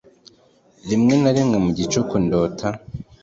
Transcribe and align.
rimwe 0.89 1.13
na 1.21 1.31
rimwe 1.35 1.57
mu 1.65 1.71
gicuku 1.77 2.15
ndota 2.23 2.67